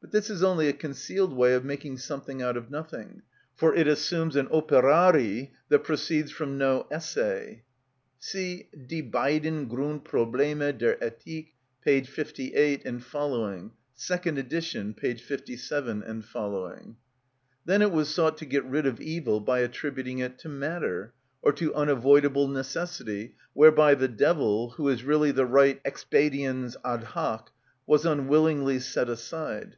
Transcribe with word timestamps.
But 0.00 0.12
this 0.12 0.30
is 0.30 0.44
only 0.44 0.68
a 0.68 0.72
concealed 0.72 1.32
way 1.32 1.54
of 1.54 1.64
making 1.64 1.98
something 1.98 2.40
out 2.40 2.56
of 2.56 2.70
nothing, 2.70 3.22
for 3.56 3.74
it 3.74 3.88
assumes 3.88 4.36
an 4.36 4.46
Operari 4.46 5.50
that 5.70 5.80
proceeded 5.80 6.30
from 6.30 6.56
no 6.56 6.86
Esse 6.88 7.58
(see 8.20 8.68
Die 8.72 9.02
beiden 9.02 9.68
Grundprobleme 9.68 10.78
der 10.78 10.94
Ethik, 11.02 11.48
p. 11.84 12.00
58, 12.04 12.82
et 12.84 13.00
seq.; 13.02 13.70
second 13.96 14.38
edition, 14.38 14.94
p. 14.94 15.14
57 15.16 16.04
et 16.06 16.22
seq..) 16.22 16.86
Then 17.64 17.82
it 17.82 17.90
was 17.90 18.08
sought 18.08 18.38
to 18.38 18.46
get 18.46 18.64
rid 18.64 18.86
of 18.86 19.00
evil 19.00 19.40
by 19.40 19.58
attributing 19.58 20.20
it 20.20 20.38
to 20.38 20.48
matter, 20.48 21.12
or 21.42 21.52
to 21.54 21.74
unavoidable 21.74 22.46
necessity, 22.46 23.34
whereby 23.52 23.96
the 23.96 24.08
devil, 24.08 24.70
who 24.76 24.88
is 24.88 25.02
really 25.02 25.32
the 25.32 25.44
right 25.44 25.80
Expediens 25.84 26.76
ad 26.84 27.02
hoc, 27.02 27.50
was 27.84 28.06
unwillingly 28.06 28.78
set 28.78 29.08
aside. 29.10 29.74